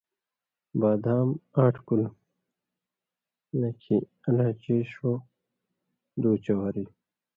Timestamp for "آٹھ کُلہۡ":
1.63-2.15